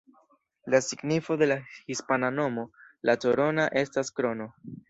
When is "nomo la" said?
2.39-3.19